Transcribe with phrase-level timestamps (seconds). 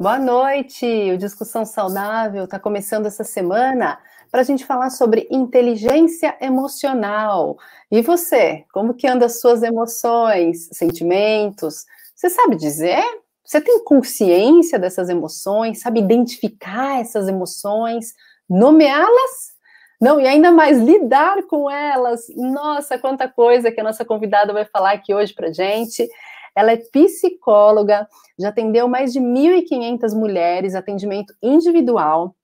[0.00, 0.86] Boa noite!
[1.10, 3.98] O Discussão Saudável está começando essa semana
[4.30, 7.58] para a gente falar sobre inteligência emocional.
[7.90, 11.84] E você, como que anda as suas emoções, sentimentos?
[12.14, 13.02] Você sabe dizer?
[13.44, 15.80] Você tem consciência dessas emoções?
[15.80, 18.14] Sabe identificar essas emoções?
[18.48, 19.52] Nomeá-las?
[20.00, 22.20] Não, e ainda mais lidar com elas.
[22.36, 26.08] Nossa, quanta coisa que a nossa convidada vai falar aqui hoje para gente.
[26.54, 28.06] Ela é psicóloga,
[28.38, 32.34] já atendeu mais de 1.500 mulheres, atendimento individual.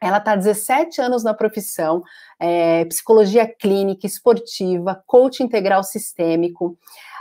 [0.00, 2.02] Ela está há 17 anos na profissão,
[2.38, 6.78] é, psicologia clínica, esportiva, coach integral sistêmico.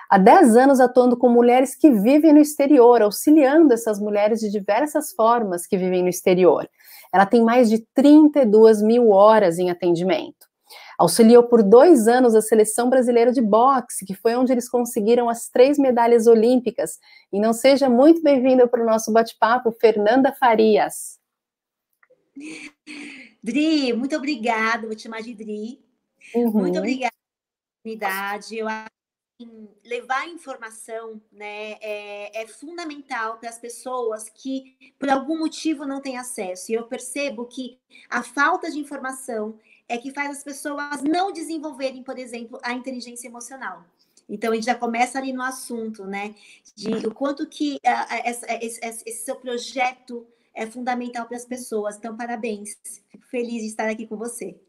[0.09, 5.11] Há 10 anos atuando com mulheres que vivem no exterior, auxiliando essas mulheres de diversas
[5.11, 6.69] formas que vivem no exterior.
[7.11, 10.36] Ela tem mais de 32 mil horas em atendimento.
[10.97, 15.47] Auxiliou por dois anos a seleção brasileira de boxe, que foi onde eles conseguiram as
[15.47, 16.97] três medalhas olímpicas.
[17.31, 21.19] E não seja muito bem-vinda para o nosso bate-papo, Fernanda Farias.
[23.43, 25.79] Dri, muito obrigada, vou te chamar de Dri.
[26.33, 26.51] Uhum.
[26.51, 28.57] Muito obrigada pela oportunidade.
[28.57, 28.89] Eu acho
[29.39, 36.01] que levar informação né, é, é fundamental para as pessoas que, por algum motivo, não
[36.01, 36.71] têm acesso.
[36.71, 42.03] E eu percebo que a falta de informação é que faz as pessoas não desenvolverem,
[42.03, 43.85] por exemplo, a inteligência emocional.
[44.29, 46.35] Então a gente já começa ali no assunto, né?
[46.75, 51.97] De o quanto que uh, esse, esse, seu projeto é fundamental para as pessoas.
[51.97, 52.77] Então, parabéns.
[53.09, 54.59] Fico feliz de estar aqui com você.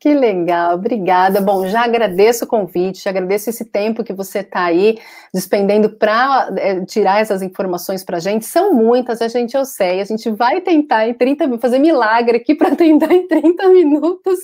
[0.00, 1.42] Que legal, obrigada.
[1.42, 4.98] Bom, já agradeço o convite, já agradeço esse tempo que você está aí
[5.32, 8.46] despendendo para é, tirar essas informações para a gente.
[8.46, 10.00] São muitas, a gente eu sei.
[10.00, 14.38] A gente vai tentar em 30 fazer milagre aqui para tentar em 30 minutos,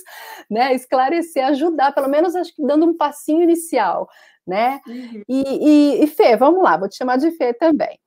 [0.47, 0.75] né?
[0.75, 4.07] Esclarecer, ajudar, pelo menos acho que dando um passinho inicial,
[4.45, 4.79] né?
[4.87, 5.23] Uhum.
[5.27, 7.97] E, e, e Fê, vamos lá, vou te chamar de Fê também.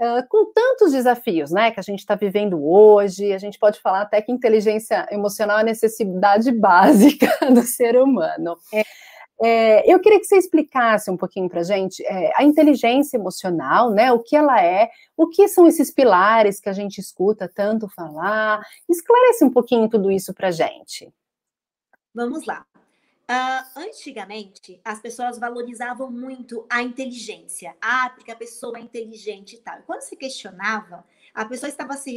[0.00, 4.00] Uh, com tantos desafios né, que a gente está vivendo hoje, a gente pode falar
[4.00, 8.56] até que inteligência emocional é necessidade básica do ser humano.
[8.72, 8.82] É.
[9.42, 13.90] É, eu queria que você explicasse um pouquinho para a gente é, a inteligência emocional,
[13.90, 14.12] né?
[14.12, 18.60] O que ela é, o que são esses pilares que a gente escuta tanto falar.
[18.86, 21.10] Esclarece um pouquinho tudo isso para a gente.
[22.14, 22.66] Vamos lá.
[23.30, 27.76] Uh, antigamente, as pessoas valorizavam muito a inteligência.
[27.80, 29.80] Ah, porque a pessoa é inteligente e tal.
[29.82, 32.12] Quando se questionava, a pessoa estava se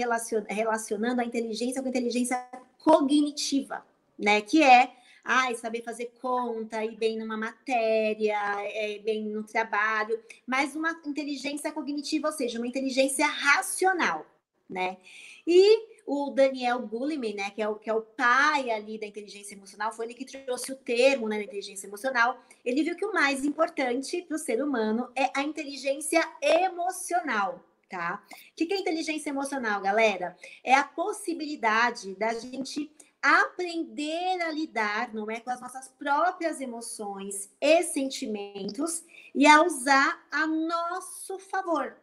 [0.50, 2.44] relacionando a inteligência com a inteligência
[2.80, 3.86] cognitiva,
[4.18, 4.42] né?
[4.42, 4.92] Que é
[5.24, 11.72] ah, saber fazer conta, ir bem numa matéria, é, bem no trabalho, mas uma inteligência
[11.72, 14.26] cognitiva, ou seja, uma inteligência racional,
[14.68, 14.98] né?
[15.46, 19.56] E o Daniel Goleman, né, que é, o, que é o pai ali da inteligência
[19.56, 22.42] emocional, foi ele que trouxe o termo né, da inteligência emocional.
[22.64, 28.24] Ele viu que o mais importante para o ser humano é a inteligência emocional, tá?
[28.52, 30.36] O que é inteligência emocional, galera?
[30.64, 37.50] É a possibilidade da gente aprender a lidar, não é, com as nossas próprias emoções
[37.62, 39.02] e sentimentos
[39.34, 41.96] e a usar a nosso favor,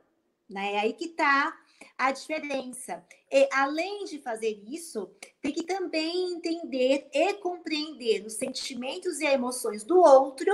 [0.49, 0.75] né?
[0.75, 1.55] É aí que tá
[1.97, 3.05] a diferença.
[3.31, 5.11] E, além de fazer isso,
[5.41, 10.51] tem que também entender e compreender os sentimentos e emoções do outro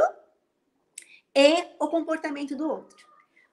[1.35, 3.07] e o comportamento do outro.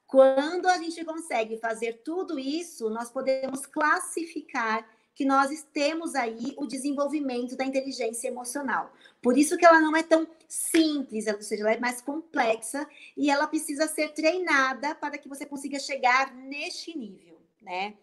[0.07, 6.65] Quando a gente consegue fazer tudo isso, nós podemos classificar que nós temos aí o
[6.65, 8.91] desenvolvimento da inteligência emocional.
[9.21, 13.29] Por isso que ela não é tão simples, ou seja, ela é mais complexa e
[13.29, 17.32] ela precisa ser treinada para que você consiga chegar neste nível
[17.63, 17.95] né?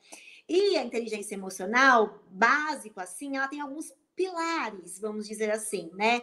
[0.48, 6.22] E a inteligência emocional, básico assim, ela tem alguns pilares, vamos dizer assim, né?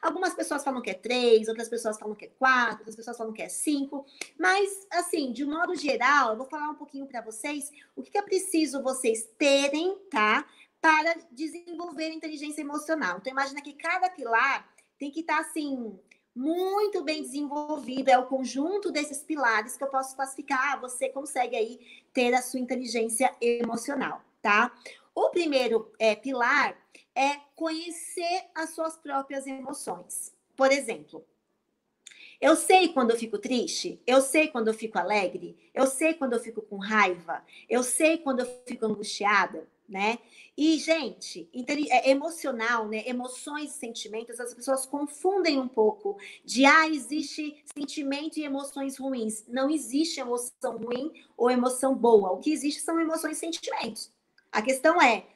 [0.00, 3.32] Algumas pessoas falam que é três, outras pessoas falam que é quatro, outras pessoas falam
[3.32, 4.04] que é cinco.
[4.38, 8.22] Mas, assim, de modo geral, eu vou falar um pouquinho para vocês o que é
[8.22, 10.46] preciso vocês terem, tá?
[10.80, 13.18] Para desenvolver inteligência emocional.
[13.18, 14.68] Então, imagina que cada pilar
[14.98, 15.98] tem que estar, tá, assim,
[16.34, 21.54] muito bem desenvolvido, é o conjunto desses pilares que eu posso classificar, ah, você consegue
[21.54, 21.80] aí
[22.12, 24.72] ter a sua inteligência emocional, tá?
[25.14, 26.76] O primeiro é, pilar
[27.14, 30.34] é conhecer as suas próprias emoções.
[30.56, 31.24] Por exemplo,
[32.40, 36.32] eu sei quando eu fico triste, eu sei quando eu fico alegre, eu sei quando
[36.32, 40.18] eu fico com raiva, eu sei quando eu fico angustiada, né?
[40.56, 41.48] E, gente,
[41.90, 43.02] é emocional, né?
[43.06, 49.44] Emoções sentimentos, as pessoas confundem um pouco de ah, existe sentimento e emoções ruins.
[49.48, 52.32] Não existe emoção ruim ou emoção boa.
[52.32, 54.12] O que existe são emoções e sentimentos.
[54.50, 55.26] A questão é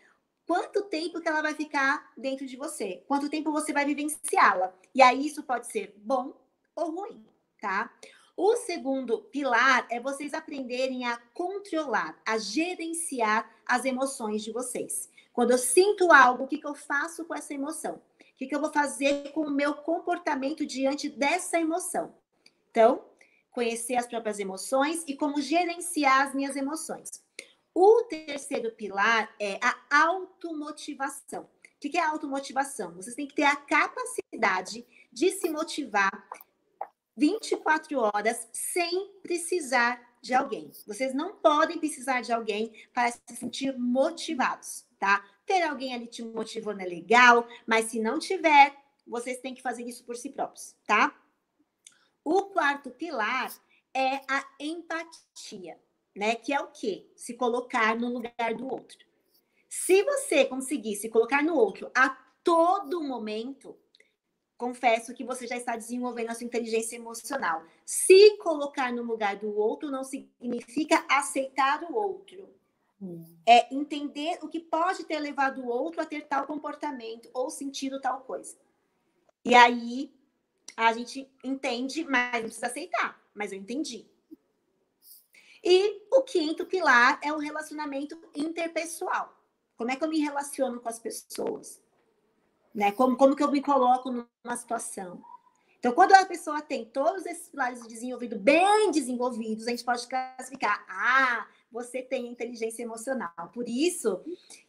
[0.46, 4.72] quanto tempo que ela vai ficar dentro de você, quanto tempo você vai vivenciá-la.
[4.94, 6.32] E aí isso pode ser bom
[6.74, 7.24] ou ruim,
[7.60, 7.92] tá?
[8.40, 15.08] O segundo pilar é vocês aprenderem a controlar, a gerenciar as emoções de vocês.
[15.32, 17.94] Quando eu sinto algo, o que, que eu faço com essa emoção?
[17.94, 22.14] O que, que eu vou fazer com o meu comportamento diante dessa emoção?
[22.70, 23.04] Então,
[23.50, 27.22] conhecer as próprias emoções e como gerenciar as minhas emoções.
[27.74, 31.42] O terceiro pilar é a automotivação.
[31.42, 32.92] O que é automotivação?
[32.94, 36.10] Vocês têm que ter a capacidade de se motivar
[37.16, 40.70] 24 horas sem precisar de alguém.
[40.86, 45.24] Vocês não podem precisar de alguém para se sentir motivados tá?
[45.46, 48.76] Ter alguém ali te motivando é legal, mas se não tiver,
[49.06, 51.14] vocês têm que fazer isso por si próprios, tá?
[52.24, 53.50] O quarto pilar
[53.94, 55.80] é a empatia,
[56.14, 56.34] né?
[56.34, 57.10] Que é o quê?
[57.16, 58.98] Se colocar no lugar do outro.
[59.68, 62.10] Se você conseguir se colocar no outro a
[62.42, 63.78] todo momento,
[64.58, 67.62] confesso que você já está desenvolvendo a sua inteligência emocional.
[67.86, 72.52] Se colocar no lugar do outro não significa aceitar o outro.
[73.46, 78.00] É entender o que pode ter levado o outro a ter tal comportamento ou sentido
[78.00, 78.56] tal coisa.
[79.44, 80.12] E aí
[80.76, 84.04] a gente entende, mas não precisa aceitar, mas eu entendi.
[85.62, 89.32] E o quinto pilar é o relacionamento interpessoal.
[89.76, 91.80] Como é que eu me relaciono com as pessoas?
[92.78, 92.92] Né?
[92.92, 95.20] Como, como que eu me coloco numa situação?
[95.80, 100.86] Então, quando a pessoa tem todos esses pilares desenvolvidos, bem desenvolvidos, a gente pode classificar.
[100.88, 103.50] Ah, você tem inteligência emocional.
[103.52, 104.22] Por isso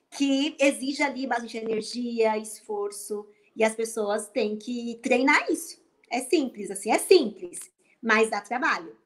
[0.09, 5.79] que exige ali bastante energia, esforço, e as pessoas têm que treinar isso.
[6.09, 7.59] É simples, assim, é simples,
[8.01, 8.97] mas dá trabalho.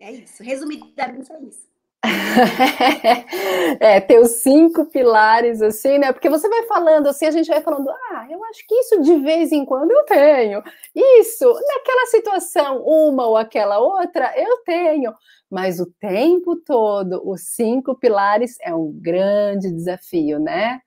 [0.00, 0.42] É isso.
[0.42, 1.68] Resumidamente é isso.
[3.80, 6.12] é, ter os cinco pilares, assim, né?
[6.12, 9.16] Porque você vai falando assim, a gente vai falando, ah, eu acho que isso de
[9.20, 10.62] vez em quando eu tenho.
[10.94, 15.14] Isso, naquela situação, uma ou aquela outra, eu tenho.
[15.50, 20.80] Mas o tempo todo, os cinco pilares é um grande desafio, né?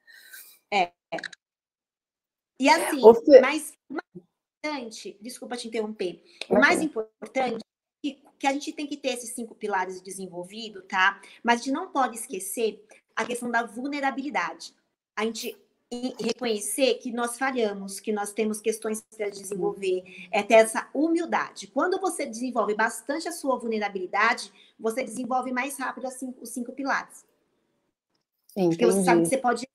[0.71, 0.91] É.
[2.59, 4.03] E assim, o mais, mais
[4.63, 7.59] importante, desculpa te interromper, o mais importante
[8.39, 11.19] que a gente tem que ter esses cinco pilares desenvolvidos, tá?
[11.43, 14.73] Mas a gente não pode esquecer a questão da vulnerabilidade.
[15.15, 15.57] A gente
[15.89, 21.67] reconhecer que nós falhamos, que nós temos questões para desenvolver, é ter essa humildade.
[21.67, 26.07] Quando você desenvolve bastante a sua vulnerabilidade, você desenvolve mais rápido
[26.41, 27.25] os cinco pilares.
[28.51, 28.75] Entendi.
[28.75, 29.67] Porque você sabe que você pode.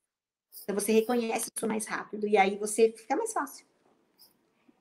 [0.67, 3.65] Você reconhece isso mais rápido e aí você fica mais fácil.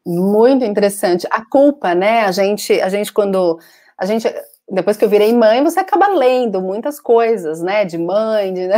[0.04, 1.26] Muito interessante.
[1.30, 2.22] A culpa, né?
[2.22, 3.58] A gente, a gente quando
[3.96, 4.28] a gente
[4.72, 8.76] depois que eu virei mãe, você acaba lendo muitas coisas, né, de mãe, de, né?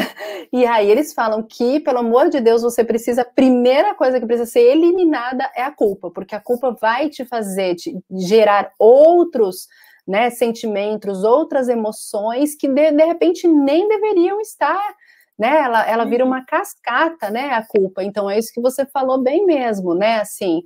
[0.52, 4.26] e aí eles falam que, pelo amor de Deus, você precisa, a primeira coisa que
[4.26, 9.68] precisa ser eliminada é a culpa, porque a culpa vai te fazer te gerar outros,
[10.06, 14.94] né, sentimentos, outras emoções que de, de repente nem deveriam estar,
[15.38, 16.30] né, ela, ela vira uhum.
[16.30, 20.62] uma cascata, né, a culpa, então é isso que você falou bem mesmo, né, assim,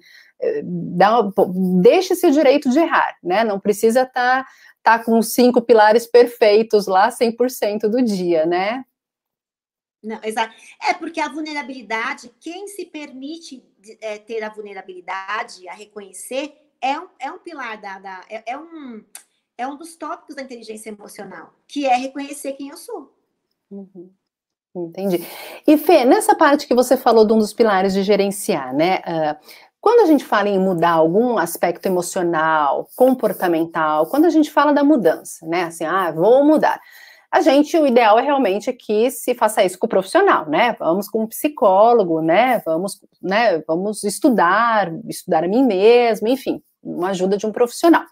[0.63, 1.23] dá,
[1.81, 3.45] deixa esse direito de errar, né?
[3.45, 8.85] Não precisa estar tá, tá com cinco pilares perfeitos lá 100% do dia, né?
[10.03, 10.55] Não, exato.
[10.83, 13.65] É porque a vulnerabilidade, quem se permite
[14.01, 17.99] é, ter a vulnerabilidade, a reconhecer, é um, é um pilar da.
[17.99, 19.05] da é, é, um,
[19.57, 23.13] é um dos tópicos da inteligência emocional, que é reconhecer quem eu sou.
[23.71, 24.11] Uhum.
[24.77, 25.25] Entendi.
[25.67, 28.99] E Fê, nessa parte que você falou de um dos pilares de gerenciar, né?
[28.99, 29.37] Uh,
[29.89, 34.85] quando a gente fala em mudar algum aspecto emocional, comportamental, quando a gente fala da
[34.85, 35.63] mudança, né?
[35.63, 36.79] Assim, ah, vou mudar.
[37.33, 40.77] A gente, o ideal é realmente que se faça isso com o profissional, né?
[40.79, 42.61] Vamos com um psicólogo, né?
[42.67, 43.63] Vamos, né?
[43.67, 48.03] Vamos estudar, estudar a mim mesmo, enfim, uma ajuda de um profissional.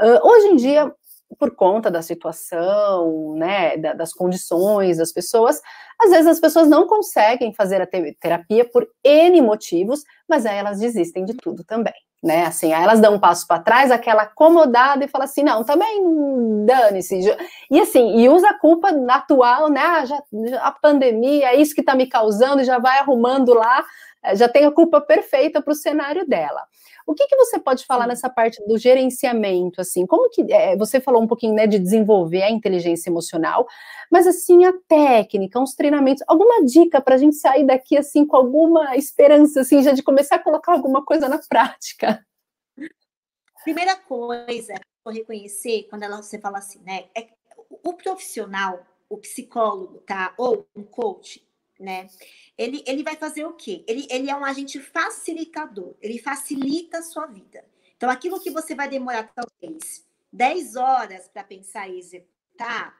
[0.00, 0.90] Uh, hoje em dia,
[1.38, 5.60] por conta da situação, né, das condições das pessoas,
[6.00, 7.88] às vezes as pessoas não conseguem fazer a
[8.20, 12.46] terapia por N motivos, mas aí elas desistem de tudo também, né?
[12.46, 16.02] Assim, aí elas dão um passo para trás, aquela acomodada e fala assim, não, também
[16.66, 17.20] dane-se.
[17.70, 19.80] E assim, e usa a culpa atual, né?
[19.80, 20.22] Ah, já,
[20.60, 23.84] a pandemia, é isso que está me causando, já vai arrumando lá,
[24.34, 26.66] já tem a culpa perfeita para o cenário dela.
[27.06, 31.00] O que, que você pode falar nessa parte do gerenciamento, assim, como que, é, você
[31.00, 33.66] falou um pouquinho, né, de desenvolver a inteligência emocional,
[34.10, 38.36] mas, assim, a técnica, os treinamentos, alguma dica para a gente sair daqui, assim, com
[38.36, 42.24] alguma esperança, assim, já de começar a colocar alguma coisa na prática?
[43.64, 44.74] Primeira coisa,
[45.04, 47.26] vou reconhecer, quando ela, você fala assim, né, é
[47.82, 51.44] o profissional, o psicólogo, tá, ou um coach,
[51.82, 52.08] né?
[52.56, 53.84] Ele, ele vai fazer o quê?
[53.86, 57.64] Ele, ele é um agente facilitador, ele facilita a sua vida.
[57.96, 62.96] Então, aquilo que você vai demorar, talvez, 10 horas para pensar e executar,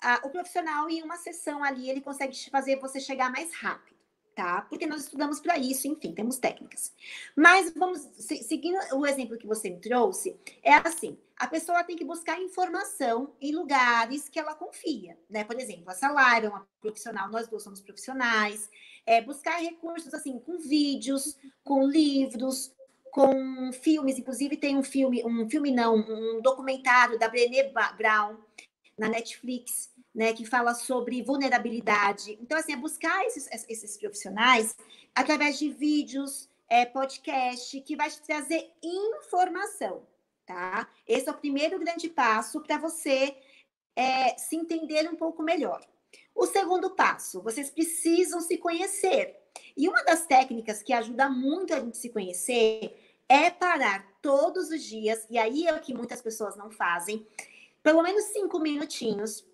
[0.00, 3.95] a, o profissional em uma sessão ali ele consegue fazer você chegar mais rápido,
[4.36, 4.60] tá?
[4.68, 6.92] Porque nós estudamos para isso, enfim, temos técnicas.
[7.34, 12.04] Mas vamos seguindo o exemplo que você me trouxe, é assim: a pessoa tem que
[12.04, 15.42] buscar informação em lugares que ela confia, né?
[15.42, 18.70] Por exemplo, a Salara é uma profissional, nós duas somos profissionais,
[19.06, 22.74] é buscar recursos assim com vídeos, com livros,
[23.10, 28.36] com filmes, inclusive tem um filme, um filme não, um documentário da Brené Brown
[28.98, 32.38] na Netflix, né, que fala sobre vulnerabilidade.
[32.40, 34.74] Então, assim, é buscar esses, esses profissionais
[35.14, 40.02] através de vídeos, é, podcast, que vai te trazer informação,
[40.46, 40.88] tá?
[41.06, 43.36] Esse é o primeiro grande passo para você
[43.94, 45.86] é, se entender um pouco melhor.
[46.34, 49.36] O segundo passo, vocês precisam se conhecer.
[49.76, 54.82] E uma das técnicas que ajuda muito a gente se conhecer é parar todos os
[54.82, 57.26] dias, e aí é o que muitas pessoas não fazem,
[57.82, 59.44] pelo menos cinco minutinhos,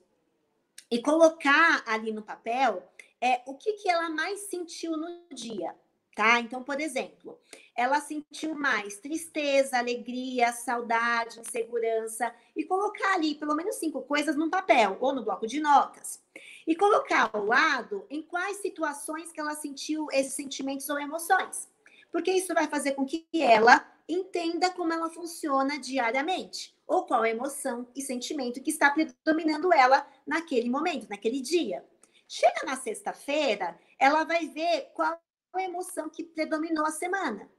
[0.93, 2.87] e colocar ali no papel
[3.19, 5.75] é, o que, que ela mais sentiu no dia,
[6.15, 6.39] tá?
[6.39, 7.41] Então, por exemplo,
[7.75, 14.51] ela sentiu mais tristeza, alegria, saudade, insegurança, e colocar ali pelo menos cinco coisas no
[14.51, 16.23] papel ou no bloco de notas.
[16.67, 21.73] E colocar ao lado em quais situações que ela sentiu esses sentimentos ou emoções
[22.13, 27.89] porque isso vai fazer com que ela entenda como ela funciona diariamente, ou qual emoção
[27.95, 31.85] e sentimento que está predominando ela naquele momento, naquele dia.
[32.29, 35.21] Chega na sexta-feira, ela vai ver qual
[35.55, 37.51] a emoção que predominou a semana.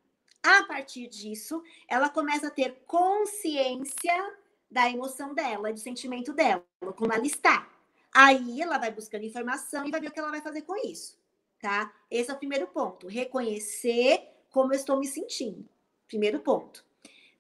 [0.42, 4.38] A partir disso, ela começa a ter consciência
[4.70, 6.66] da emoção dela, do sentimento dela,
[6.98, 7.70] como ela está.
[8.14, 11.18] Aí ela vai buscando informação e vai ver o que ela vai fazer com isso,
[11.60, 11.94] tá?
[12.12, 15.68] Esse é o primeiro ponto, reconhecer como eu estou me sentindo.
[16.08, 16.86] Primeiro ponto.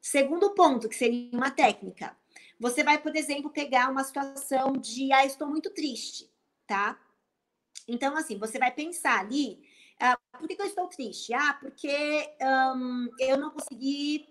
[0.03, 2.13] Segundo ponto, que seria uma técnica.
[2.59, 6.29] Você vai, por exemplo, pegar uma situação de, ah, estou muito triste,
[6.67, 6.99] tá?
[7.87, 9.63] Então, assim, você vai pensar ali,
[9.97, 11.33] ah, por que, eu estou triste?
[11.33, 12.29] Ah, porque
[12.75, 14.27] um, eu não consegui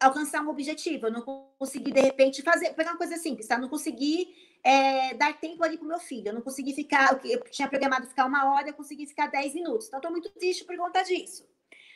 [0.00, 1.20] alcançar um objetivo, eu não
[1.58, 3.58] consegui, de repente, fazer, pegar uma coisa simples, tá?
[3.58, 7.44] Não consegui é, dar tempo ali para o meu filho, eu não consegui ficar, eu
[7.50, 9.88] tinha programado ficar uma hora, eu consegui ficar 10 minutos.
[9.88, 11.46] Então, estou muito triste por conta disso.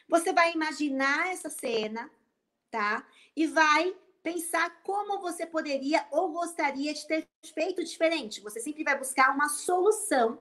[0.07, 2.11] Você vai imaginar essa cena,
[2.71, 3.07] tá?
[3.35, 8.41] E vai pensar como você poderia ou gostaria de ter feito diferente.
[8.41, 10.39] Você sempre vai buscar uma solução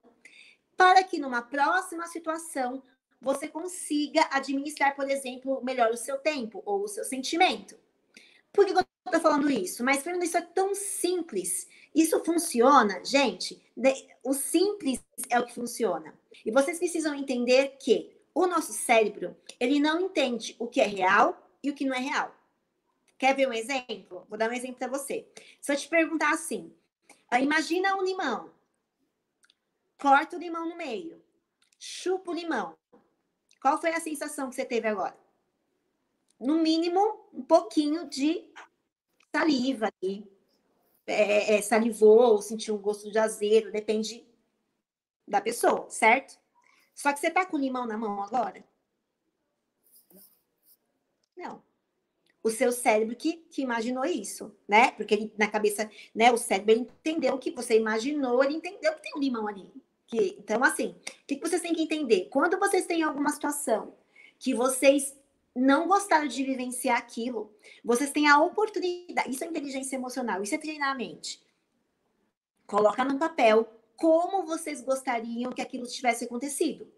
[0.75, 2.81] para que numa próxima situação
[3.21, 7.77] você consiga administrar, por exemplo, melhor o seu tempo ou o seu sentimento.
[8.51, 9.83] Por que eu estou falando isso?
[9.83, 11.67] Mas, Fernando, isso é tão simples.
[11.93, 13.61] Isso funciona, gente.
[14.23, 16.13] O simples é o que funciona.
[16.45, 21.44] E vocês precisam entender que o nosso cérebro, ele não entende o que é real
[21.65, 22.35] e o que não é real.
[23.17, 24.25] Quer ver um exemplo?
[24.29, 25.27] Vou dar um exemplo para você.
[25.61, 26.73] Se eu te perguntar assim,
[27.29, 28.51] ah, imagina um limão.
[29.97, 31.23] Corta o limão no meio.
[31.79, 32.77] Chupa o limão.
[33.61, 35.17] Qual foi a sensação que você teve agora?
[36.39, 38.47] No mínimo, um pouquinho de
[39.33, 40.29] saliva ali.
[41.07, 44.25] É, é, salivou, sentiu um gosto de azedo, depende
[45.27, 46.39] da pessoa, certo?
[46.93, 48.63] Só que você tá com limão na mão agora?
[51.35, 51.61] Não.
[52.43, 54.91] O seu cérebro que, que imaginou isso, né?
[54.91, 56.31] Porque ele, na cabeça, né?
[56.31, 59.71] O cérebro entendeu que você imaginou, ele entendeu que tem um limão ali.
[60.07, 62.27] Que, então, assim, o que, que vocês têm que entender?
[62.29, 63.95] Quando vocês têm alguma situação
[64.37, 65.17] que vocês
[65.55, 67.51] não gostaram de vivenciar aquilo,
[67.83, 69.31] vocês têm a oportunidade.
[69.31, 71.41] Isso é inteligência emocional, isso é treinar a mente.
[72.67, 76.91] Coloca no papel como vocês gostariam que aquilo tivesse acontecido.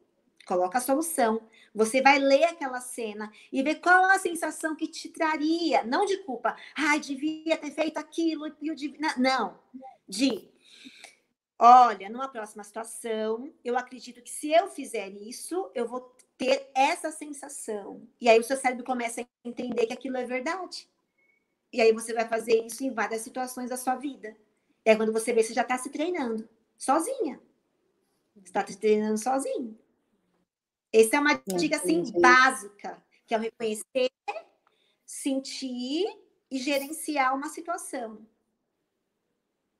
[0.48, 1.42] Coloca a solução.
[1.76, 5.84] Você vai ler aquela cena e ver qual a sensação que te traria.
[5.84, 6.56] Não de culpa.
[6.74, 8.46] Ai, devia ter feito aquilo.
[9.18, 9.60] Não.
[10.08, 10.50] De,
[11.60, 17.12] olha, numa próxima situação, eu acredito que se eu fizer isso, eu vou ter essa
[17.12, 18.08] sensação.
[18.22, 20.88] E aí o seu cérebro começa a entender que aquilo é verdade.
[21.74, 24.34] E aí você vai fazer isso em várias situações da sua vida.
[24.86, 27.42] É quando você vê, você já está se treinando sozinha.
[28.46, 29.78] Está te treinando sozinho.
[31.00, 34.10] Essa é uma dica assim básica, que é o reconhecer,
[35.06, 36.06] sentir
[36.50, 38.18] e gerenciar uma situação.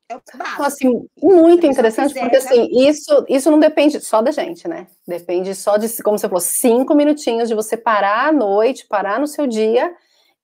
[0.10, 0.64] É o básico.
[0.64, 4.88] Assim, muito interessante, quiser, porque assim, isso, isso não depende só da gente, né?
[5.06, 9.28] Depende só de, como você falou, cinco minutinhos de você parar à noite, parar no
[9.28, 9.94] seu dia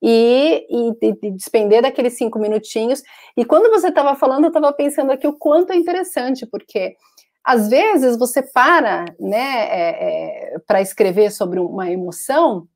[0.01, 3.01] e, e, e despender daqueles cinco minutinhos.
[3.37, 6.97] E quando você estava falando, eu estava pensando aqui o quanto é interessante, porque
[7.43, 12.67] às vezes você para né, é, é, para escrever sobre uma emoção,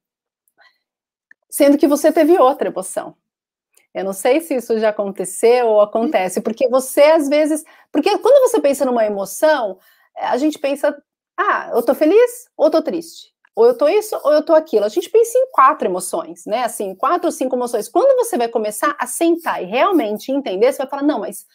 [1.49, 3.15] sendo que você teve outra emoção.
[3.93, 7.63] Eu não sei se isso já aconteceu ou acontece, porque você às vezes.
[7.91, 9.79] Porque quando você pensa numa emoção,
[10.15, 10.95] a gente pensa,
[11.35, 13.33] ah, eu tô feliz ou tô triste?
[13.55, 14.85] Ou eu tô isso ou eu tô aquilo.
[14.85, 16.63] A gente pensa em quatro emoções, né?
[16.63, 17.89] Assim, quatro ou cinco emoções.
[17.89, 21.47] Quando você vai começar a sentar e realmente entender, você vai falar, não, mas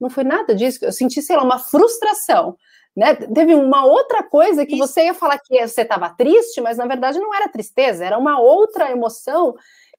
[0.00, 0.84] não foi nada disso.
[0.84, 2.56] Eu senti, sei lá, uma frustração.
[2.96, 3.14] Né?
[3.14, 7.18] Teve uma outra coisa que você ia falar que você estava triste, mas na verdade
[7.18, 9.54] não era tristeza, era uma outra emoção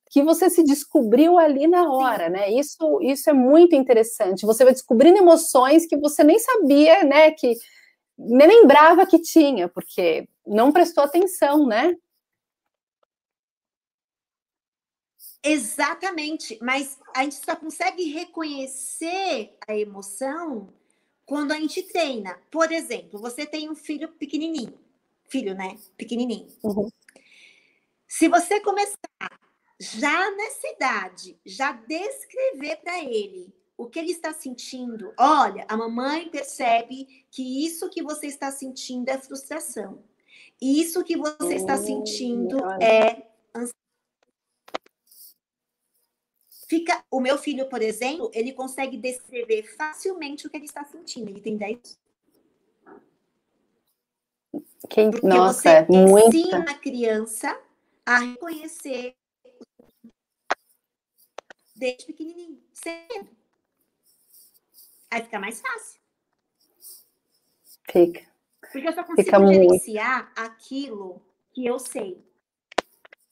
[0.10, 2.50] que você se descobriu ali na hora, né?
[2.52, 4.46] Isso, isso é muito interessante.
[4.46, 7.32] Você vai descobrindo emoções que você nem sabia, né?
[7.32, 7.54] Que
[8.18, 11.94] nem lembrava que tinha, porque não prestou atenção, né?
[15.48, 20.74] Exatamente, mas a gente só consegue reconhecer a emoção
[21.24, 22.36] quando a gente treina.
[22.50, 24.74] Por exemplo, você tem um filho pequenininho,
[25.30, 25.78] filho, né?
[25.96, 26.48] Pequenininho.
[26.64, 26.90] Uhum.
[28.08, 28.98] Se você começar
[29.80, 35.14] já nessa idade, já descrever para ele o que ele está sentindo.
[35.16, 40.04] Olha, a mamãe percebe que isso que você está sentindo é frustração.
[40.62, 43.76] Isso que você está sentindo é ansiedade.
[46.68, 51.30] Fica, o meu filho, por exemplo, ele consegue descrever facilmente o que ele está sentindo.
[51.30, 52.00] Ele tem 10
[54.90, 57.60] Quem, Porque nossa, você é ensina a criança
[58.06, 59.16] a reconhecer
[61.76, 63.30] desde pequenininho, cedo.
[65.12, 66.02] Aí fica mais fácil.
[67.92, 68.26] Fica.
[68.72, 70.40] Porque eu só consigo fica gerenciar muito.
[70.40, 71.22] aquilo
[71.54, 72.24] que eu sei.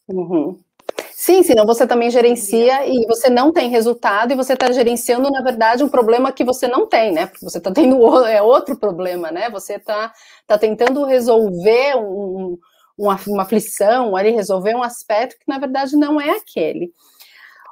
[0.08, 0.64] Uhum.
[1.26, 5.42] Sim, senão você também gerencia e você não tem resultado e você está gerenciando, na
[5.42, 7.28] verdade, um problema que você não tem, né?
[7.28, 9.50] Porque você está tendo é outro problema, né?
[9.50, 10.12] Você está
[10.46, 12.58] tá tentando resolver um,
[12.98, 16.92] uma, uma aflição, ali, resolver um aspecto que, na verdade, não é aquele.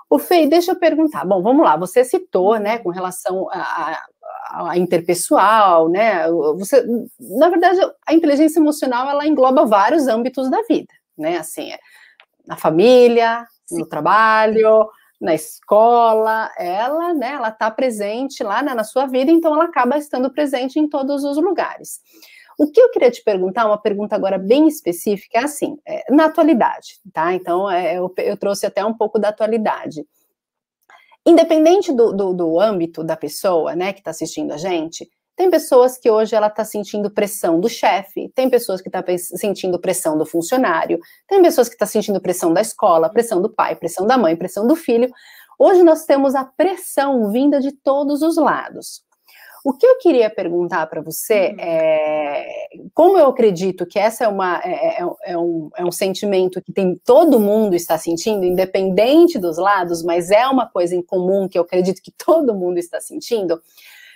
[0.10, 1.26] O Fei, deixa eu perguntar.
[1.26, 1.76] Bom, vamos lá.
[1.76, 3.98] Você citou, né, com relação a,
[4.50, 6.26] a, a, interpessoal, né?
[6.58, 6.86] Você,
[7.20, 11.38] na verdade, a inteligência emocional ela engloba vários âmbitos da vida, né?
[11.38, 11.80] Assim, é
[12.48, 13.80] na família, Sim.
[13.80, 14.88] no trabalho,
[15.20, 17.34] na escola, ela, né?
[17.34, 21.24] Ela está presente lá né, na sua vida, então ela acaba estando presente em todos
[21.24, 22.02] os lugares.
[22.58, 26.26] O que eu queria te perguntar, uma pergunta agora bem específica, é assim, é, na
[26.26, 27.34] atualidade, tá?
[27.34, 30.06] Então, é, eu, eu, trouxe até um pouco da atualidade.
[31.26, 35.10] Independente do, do, do âmbito da pessoa, né, que está assistindo a gente,
[35.42, 39.18] tem pessoas que hoje ela está sentindo pressão do chefe, tem pessoas que estão tá
[39.18, 43.50] sentindo pressão do funcionário, tem pessoas que estão tá sentindo pressão da escola, pressão do
[43.50, 45.10] pai, pressão da mãe, pressão do filho.
[45.58, 49.02] Hoje nós temos a pressão vinda de todos os lados.
[49.66, 51.56] O que eu queria perguntar para você uhum.
[51.58, 56.62] é como eu acredito que essa é, uma, é, é, é, um, é um sentimento
[56.62, 61.48] que tem todo mundo está sentindo, independente dos lados, mas é uma coisa em comum
[61.48, 63.60] que eu acredito que todo mundo está sentindo.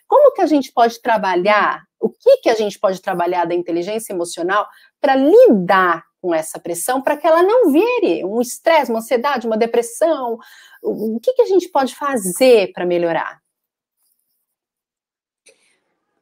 [0.08, 1.84] Como que a gente pode trabalhar?
[2.00, 4.68] O que que a gente pode trabalhar da inteligência emocional
[5.02, 9.58] para lidar com essa pressão, para que ela não vire um estresse, uma ansiedade, uma
[9.58, 10.38] depressão?
[10.82, 13.39] O que que a gente pode fazer para melhorar?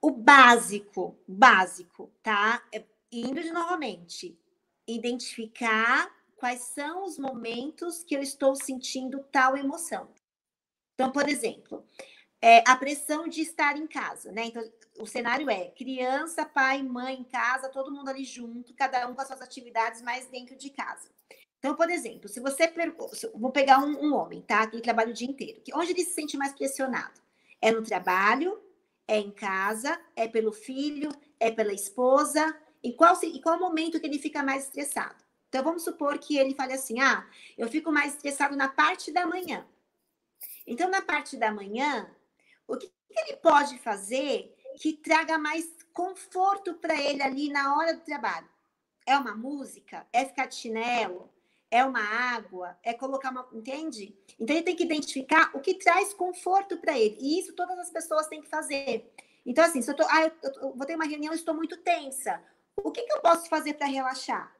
[0.03, 2.61] o básico, básico, tá?
[2.73, 4.37] É, indo de novamente,
[4.85, 10.09] identificar quais são os momentos que eu estou sentindo tal emoção.
[10.93, 11.85] Então, por exemplo,
[12.43, 14.47] é, a pressão de estar em casa, né?
[14.47, 14.61] Então,
[14.99, 19.21] o cenário é criança, pai, mãe em casa, todo mundo ali junto, cada um com
[19.21, 21.07] as suas atividades mais dentro de casa.
[21.57, 22.69] Então, por exemplo, se você.
[23.33, 24.67] Vou pegar um, um homem, tá?
[24.67, 25.61] Que trabalha o dia inteiro.
[25.61, 27.13] Que, onde ele se sente mais pressionado?
[27.61, 28.61] É no trabalho,
[29.07, 32.53] é em casa, é pelo filho, é pela esposa?
[32.83, 35.23] E qual, e qual momento que ele fica mais estressado?
[35.47, 37.25] Então, vamos supor que ele fale assim: ah,
[37.57, 39.65] eu fico mais estressado na parte da manhã.
[40.67, 42.09] Então, na parte da manhã,
[42.67, 47.93] o que, que ele pode fazer que traga mais conforto para ele ali na hora
[47.93, 48.49] do trabalho?
[49.05, 50.07] É uma música?
[50.11, 51.33] É ficar de chinelo?
[51.73, 53.49] é uma água, é colocar uma.
[53.51, 54.15] Entende?
[54.39, 57.17] Então ele tem que identificar o que traz conforto para ele.
[57.19, 59.11] E isso todas as pessoas têm que fazer.
[59.43, 62.39] Então, assim, se eu, tô, ah, eu, eu vou ter uma reunião, estou muito tensa.
[62.77, 64.55] O que, que eu posso fazer para relaxar?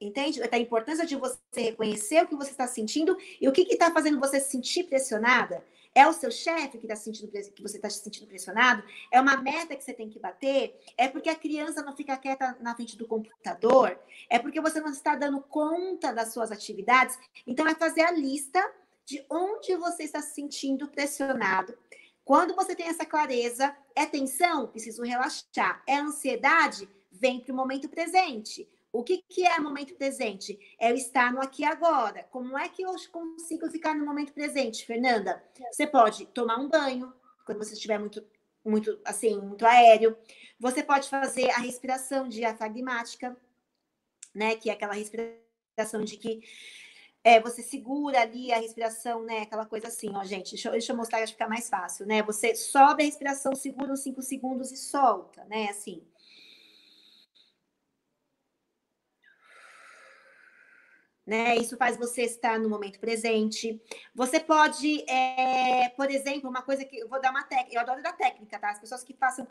[0.00, 0.40] Entende?
[0.48, 4.20] A importância de você reconhecer o que você está sentindo e o que está fazendo
[4.20, 5.64] você se sentir pressionada.
[5.94, 8.82] É o seu chefe que, tá sentindo, que você está se sentindo pressionado?
[9.10, 10.80] É uma meta que você tem que bater?
[10.96, 13.98] É porque a criança não fica quieta na frente do computador?
[14.30, 17.18] É porque você não está dando conta das suas atividades?
[17.46, 18.60] Então, é fazer a lista
[19.04, 21.76] de onde você está se sentindo pressionado.
[22.24, 24.68] Quando você tem essa clareza, é tensão?
[24.68, 25.82] Preciso relaxar.
[25.86, 26.88] É ansiedade?
[27.10, 28.66] Vem para o momento presente.
[28.92, 30.58] O que, que é momento presente?
[30.78, 32.24] É eu estar no aqui agora.
[32.24, 35.42] Como é que eu consigo ficar no momento presente, Fernanda?
[35.72, 37.10] Você pode tomar um banho,
[37.46, 38.22] quando você estiver muito,
[38.62, 40.14] muito, assim, muito aéreo.
[40.60, 43.34] Você pode fazer a respiração diafragmática,
[44.34, 44.56] né?
[44.56, 46.42] Que é aquela respiração de que
[47.24, 49.40] é, você segura ali a respiração, né?
[49.40, 50.50] Aquela coisa assim, ó, gente.
[50.50, 52.22] Deixa, eu, deixa eu mostrar, acho que fica mais fácil, né?
[52.24, 55.68] Você sobe a respiração, segura uns 5 segundos e solta, né?
[55.70, 56.06] Assim.
[61.26, 61.56] Né?
[61.56, 63.80] Isso faz você estar no momento presente.
[64.14, 68.02] Você pode, é, por exemplo, uma coisa que eu vou dar uma técnica, eu adoro
[68.02, 68.70] dar técnica, tá?
[68.70, 69.46] As pessoas que façam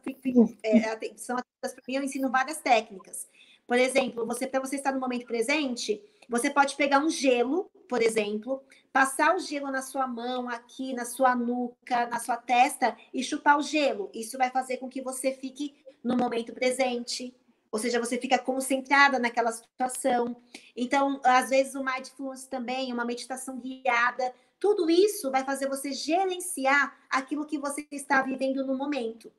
[0.64, 3.28] é, são atendidas para mim, eu ensino várias técnicas.
[3.66, 8.02] Por exemplo, você para você estar no momento presente, você pode pegar um gelo, por
[8.02, 13.24] exemplo, passar o gelo na sua mão, aqui na sua nuca, na sua testa e
[13.24, 14.10] chupar o gelo.
[14.14, 17.34] Isso vai fazer com que você fique no momento presente
[17.72, 20.36] ou seja, você fica concentrada naquela situação.
[20.76, 26.96] Então, às vezes, o mindfulness também, uma meditação guiada, tudo isso vai fazer você gerenciar
[27.10, 29.32] aquilo que você está vivendo no momento.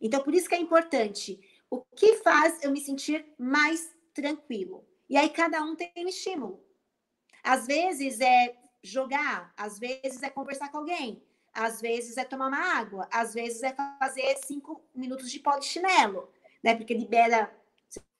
[0.00, 1.38] Então, por isso que é importante.
[1.70, 4.84] O que faz eu me sentir mais tranquilo?
[5.08, 6.60] E aí, cada um tem um estímulo.
[7.44, 11.22] Às vezes é jogar, às vezes é conversar com alguém,
[11.52, 16.28] às vezes é tomar uma água, às vezes é fazer cinco minutos de polichinelo,
[16.62, 16.74] né?
[16.74, 17.50] Porque libera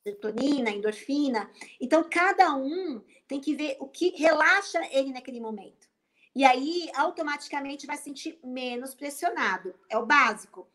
[0.06, 1.50] serotonina, endorfina.
[1.80, 5.88] Então, cada um tem que ver o que relaxa ele naquele momento.
[6.34, 9.74] E aí, automaticamente, vai se sentir menos pressionado.
[9.88, 10.68] É o básico.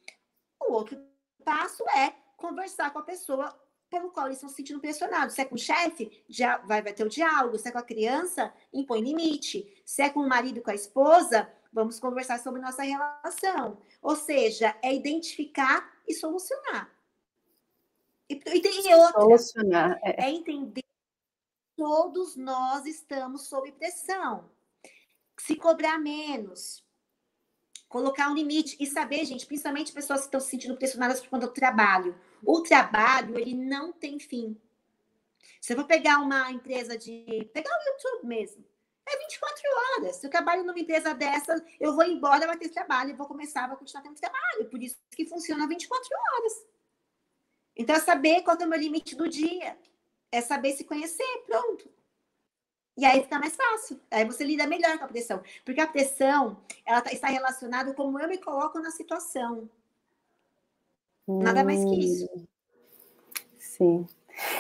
[0.60, 1.00] O outro
[1.46, 3.58] passo é conversar com a pessoa
[3.90, 5.36] pelo qual eles estão se sentindo pressionados.
[5.36, 7.58] Se é com o chefe, já vai, vai ter o diálogo.
[7.58, 9.82] Se é com a criança, impõe limite.
[9.86, 13.78] Se é com o marido com a esposa, vamos conversar sobre nossa relação.
[14.02, 16.90] Ou seja, é identificar e solucionar.
[18.32, 19.20] E, e tem outra.
[19.20, 20.00] Solucionar.
[20.04, 20.26] É.
[20.26, 24.50] é entender que todos nós estamos sob pressão.
[25.38, 26.86] Se cobrar menos,
[27.90, 31.48] colocar um limite e saber, gente, principalmente pessoas que estão se sentindo pressionadas por conta
[31.48, 32.16] do trabalho.
[32.46, 34.60] O trabalho, ele não tem fim.
[35.60, 37.50] Se eu vou pegar uma empresa de.
[37.54, 38.64] pegar o YouTube mesmo.
[39.08, 40.16] É 24 horas.
[40.16, 43.68] Se eu trabalho numa empresa dessa, eu vou embora, vai ter trabalho, eu vou começar,
[43.68, 44.70] vou continuar tendo trabalho.
[44.70, 46.71] Por isso que funciona 24 horas.
[47.76, 49.78] Então, é saber qual é o meu limite do dia.
[50.32, 51.90] É saber se conhecer, pronto.
[52.98, 54.00] E aí fica mais fácil.
[54.10, 55.42] Aí você lida melhor com a pressão.
[55.66, 59.70] Porque a pressão, ela tá, está relacionada com como eu me coloco na situação.
[61.28, 62.30] Nada mais que isso.
[62.36, 62.48] Hum.
[63.58, 64.08] Sim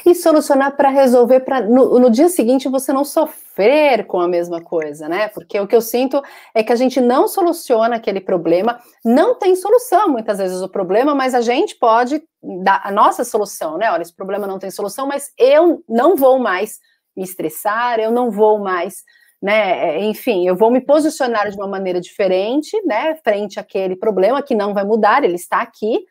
[0.05, 4.61] e solucionar para resolver, para no, no, dia seguinte você não sofrer com a mesma
[4.61, 5.27] coisa, né?
[5.27, 6.21] Porque o que eu sinto
[6.53, 11.13] é que a gente não soluciona aquele problema, não tem solução muitas vezes o problema,
[11.13, 12.21] mas a gente pode
[12.63, 13.91] dar a nossa solução, né?
[13.91, 16.79] Olha, esse problema não tem solução, mas eu não vou mais
[17.15, 19.03] me estressar, eu não vou mais.
[19.41, 24.53] Né, enfim, eu vou me posicionar de uma maneira diferente, né, frente àquele problema que
[24.53, 26.05] não vai mudar, ele está aqui,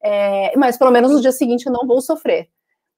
[0.00, 2.48] é, mas pelo menos no dia seguinte eu não vou sofrer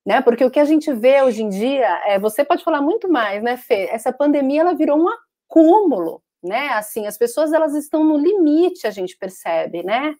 [0.04, 0.20] né?
[0.22, 3.42] Porque o que a gente vê hoje em dia, é, você pode falar muito mais,
[3.42, 3.88] né, Fê?
[3.90, 6.68] Essa pandemia ela virou um acúmulo, né?
[6.70, 10.14] Assim, as pessoas elas estão no limite, a gente percebe, né?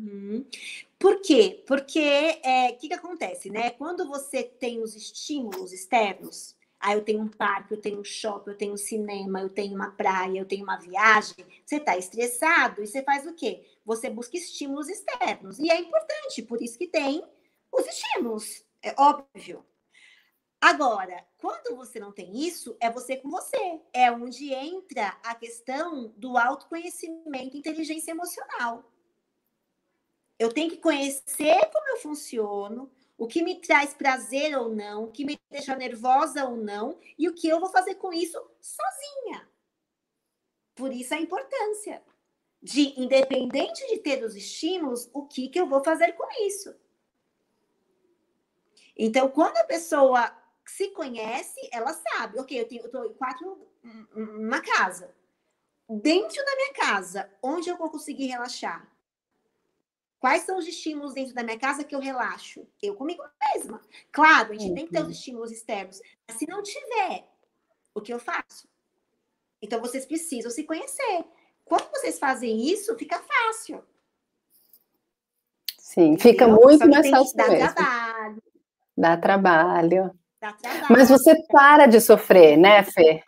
[0.00, 0.44] Hum.
[0.98, 1.62] Por quê?
[1.66, 3.70] Porque o é, que, que acontece, né?
[3.70, 8.50] Quando você tem os estímulos externos, aí eu tenho um parque, eu tenho um shopping,
[8.50, 12.82] eu tenho um cinema, eu tenho uma praia, eu tenho uma viagem, você está estressado
[12.82, 13.64] e você faz o quê?
[13.84, 15.58] Você busca estímulos externos.
[15.58, 17.24] E é importante, por isso que tem
[17.72, 19.64] os estímulos, é óbvio.
[20.60, 23.80] Agora, quando você não tem isso, é você com você.
[23.92, 28.84] É onde entra a questão do autoconhecimento inteligência emocional.
[30.38, 35.12] Eu tenho que conhecer como eu funciono, o que me traz prazer ou não, o
[35.12, 39.48] que me deixa nervosa ou não, e o que eu vou fazer com isso sozinha.
[40.74, 42.02] Por isso a importância
[42.62, 46.74] de, independente de ter os estímulos, o que, que eu vou fazer com isso.
[48.98, 53.56] Então, quando a pessoa se conhece, ela sabe, ok, eu tenho, eu tô em quatro,
[54.14, 55.14] uma casa.
[55.88, 58.86] Dentro da minha casa, onde eu vou conseguir relaxar?
[60.20, 62.66] Quais são os estímulos dentro da minha casa que eu relaxo?
[62.82, 63.22] Eu comigo
[63.54, 63.80] mesma.
[64.10, 64.74] Claro, a gente uhum.
[64.74, 65.12] tem que ter os uhum.
[65.12, 66.02] estímulos externos.
[66.26, 67.24] Mas se não tiver,
[67.94, 68.68] o que eu faço?
[69.62, 71.24] Então, vocês precisam se conhecer.
[71.64, 73.82] Quando vocês fazem isso, fica fácil.
[75.78, 76.62] Sim, fica Entendeu?
[76.62, 77.74] muito mais fácil mesmo.
[77.74, 78.42] Trabalho,
[78.98, 80.10] Dá trabalho.
[80.42, 80.86] Dá trabalho.
[80.90, 83.22] Mas você para de sofrer, né, Fê?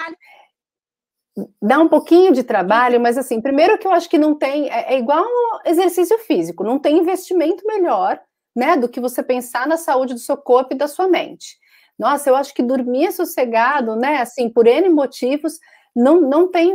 [1.62, 4.94] Dá um pouquinho de trabalho, mas assim, primeiro que eu acho que não tem, é,
[4.94, 5.24] é igual
[5.64, 8.20] exercício físico, não tem investimento melhor
[8.54, 11.56] né, do que você pensar na saúde do seu corpo e da sua mente.
[11.96, 15.60] Nossa, eu acho que dormir sossegado, né, assim, por N motivos,
[15.94, 16.72] não, não tem,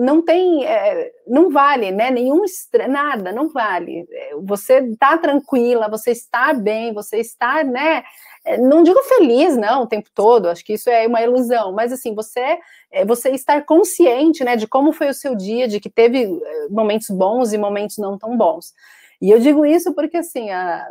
[0.00, 2.10] não tem, é, não vale, né?
[2.10, 2.42] Nenhum
[2.88, 4.06] nada, não vale.
[4.10, 8.04] É, você está tranquila, você está bem, você está, né?
[8.44, 10.48] É, não digo feliz, não, o tempo todo.
[10.48, 11.72] Acho que isso é uma ilusão.
[11.72, 12.58] Mas assim, você,
[12.90, 16.28] é, você estar consciente, né, de como foi o seu dia, de que teve
[16.70, 18.74] momentos bons e momentos não tão bons.
[19.20, 20.48] E eu digo isso porque assim,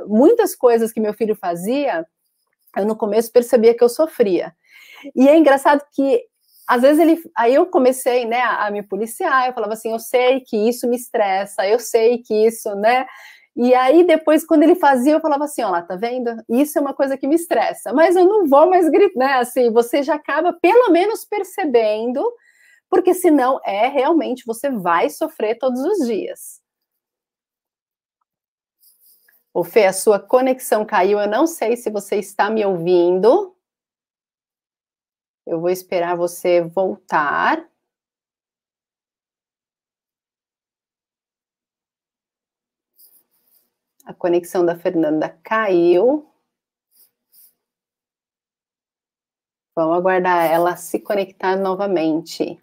[0.08, 2.06] muitas coisas que meu filho fazia,
[2.76, 4.54] eu no começo percebia que eu sofria.
[5.16, 6.24] E é engraçado que
[6.67, 10.41] às vezes ele, aí eu comecei, né, a, me policiar, eu falava assim, eu sei
[10.41, 13.06] que isso me estressa, eu sei que isso, né,
[13.56, 16.30] e aí depois quando ele fazia, eu falava assim, ó lá, tá vendo?
[16.49, 19.71] Isso é uma coisa que me estressa, mas eu não vou mais gritar, né, assim,
[19.71, 22.23] você já acaba pelo menos percebendo,
[22.89, 26.62] porque senão é realmente você vai sofrer todos os dias.
[29.53, 33.57] O Fê, a sua conexão caiu, eu não sei se você está me ouvindo.
[35.48, 37.66] Eu vou esperar você voltar.
[44.04, 46.30] A conexão da Fernanda caiu.
[49.74, 52.60] Vamos aguardar ela se conectar novamente.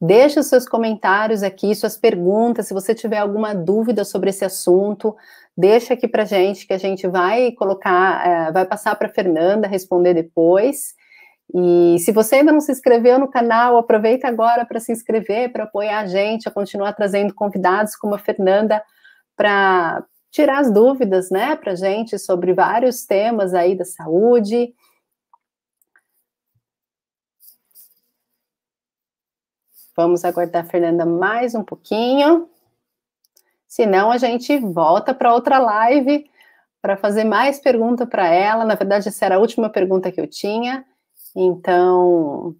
[0.00, 2.66] Deixe os seus comentários aqui, suas perguntas.
[2.66, 5.16] Se você tiver alguma dúvida sobre esse assunto,
[5.56, 10.12] deixa aqui para gente que a gente vai colocar, é, vai passar para Fernanda responder
[10.12, 10.96] depois.
[11.56, 15.62] E se você ainda não se inscreveu no canal, aproveita agora para se inscrever, para
[15.62, 18.82] apoiar a gente, a continuar trazendo convidados como a Fernanda
[19.36, 24.74] para tirar as dúvidas, né, para gente sobre vários temas aí da saúde.
[29.96, 32.50] Vamos aguardar a Fernanda mais um pouquinho.
[33.68, 36.28] Senão a gente volta para outra live
[36.82, 38.64] para fazer mais pergunta para ela.
[38.64, 40.84] Na verdade, essa era a última pergunta que eu tinha.
[41.34, 42.54] Então,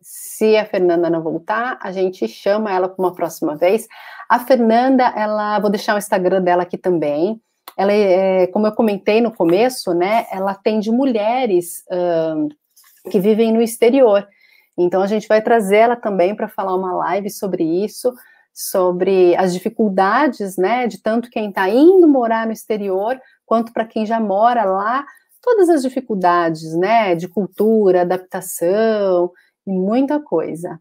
[0.00, 3.88] se a Fernanda não voltar, a gente chama ela para uma próxima vez.
[4.28, 7.40] A Fernanda, ela, vou deixar o Instagram dela aqui também.
[7.76, 12.48] Ela, é, como eu comentei no começo, né, ela atende mulheres uh,
[13.10, 14.26] que vivem no exterior.
[14.78, 18.14] Então, a gente vai trazer ela também para falar uma live sobre isso,
[18.54, 24.06] sobre as dificuldades, né, de tanto quem está indo morar no exterior, quanto para quem
[24.06, 25.04] já mora lá,
[25.46, 29.30] todas as dificuldades, né, de cultura, adaptação
[29.64, 30.80] e muita coisa.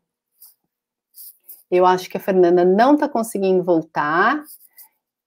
[1.69, 4.41] Eu acho que a Fernanda não está conseguindo voltar,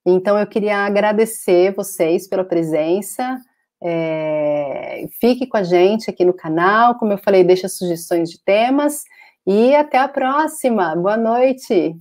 [0.05, 3.39] então eu queria agradecer vocês pela presença.
[3.81, 9.03] É, fique com a gente aqui no canal, como eu falei, deixa sugestões de temas
[9.47, 10.93] e até a próxima.
[10.97, 11.95] Boa noite.